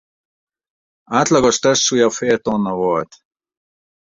Átlagos 1.11 1.59
testsúlya 1.59 2.09
fél 2.09 2.39
tonna 2.39 2.73
volt. 2.73 3.15